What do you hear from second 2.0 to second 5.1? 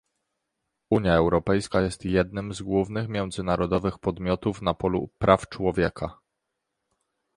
jednym z głównych międzynarodowych podmiotów na polu